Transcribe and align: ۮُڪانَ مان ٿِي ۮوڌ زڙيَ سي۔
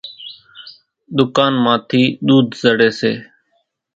ۮُڪانَ 1.15 1.53
مان 1.63 1.77
ٿِي 1.89 2.03
ۮوڌ 2.25 2.45
زڙيَ 2.61 2.89
سي۔ 2.99 3.11